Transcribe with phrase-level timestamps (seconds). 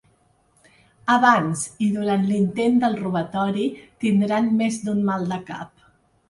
[1.15, 3.67] Abans i durant l'intent del robatori
[4.05, 5.87] tindran més d'un mal de cap.